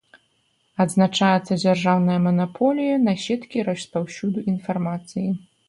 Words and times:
Адзначаецца 0.85 1.53
дзяржаўная 1.65 2.17
манаполія 2.27 2.97
на 3.05 3.13
сеткі 3.27 3.57
распаўсюду 3.71 4.47
інфармацыі. 4.57 5.29